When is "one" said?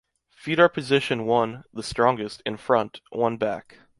1.27-1.63, 3.11-3.37